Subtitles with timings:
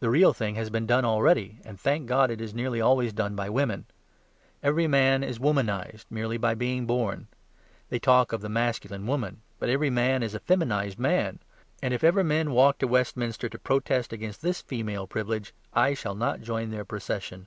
[0.00, 3.34] The real thing has been done already, and thank God it is nearly always done
[3.34, 3.86] by women.
[4.62, 7.26] Every man is womanised, merely by being born.
[7.88, 11.38] They talk of the masculine woman; but every man is a feminised man.
[11.82, 16.14] And if ever men walk to Westminster to protest against this female privilege, I shall
[16.14, 17.46] not join their procession.